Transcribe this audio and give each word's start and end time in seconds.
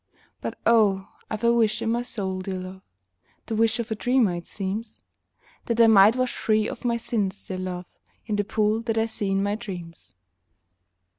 But, 0.41 0.57
oh, 0.65 1.09
I 1.29 1.37
've 1.37 1.43
a 1.43 1.53
wish 1.53 1.79
in 1.83 1.91
my 1.91 2.01
soul, 2.01 2.41
dear 2.41 2.57
love, 2.57 2.81
(The 3.45 3.53
wish 3.55 3.77
of 3.77 3.91
a 3.91 3.95
dreamer, 3.95 4.33
it 4.33 4.47
seems,) 4.47 4.99
That 5.65 5.79
I 5.79 5.85
might 5.85 6.15
wash 6.15 6.33
free 6.35 6.67
of 6.67 6.83
my 6.83 6.97
sins, 6.97 7.45
dear 7.47 7.59
love, 7.59 7.85
In 8.25 8.35
the 8.35 8.43
pool 8.43 8.81
that 8.81 8.97
I 8.97 9.05
see 9.05 9.29
in 9.29 9.43
my 9.43 9.53
dreams. 9.53 10.15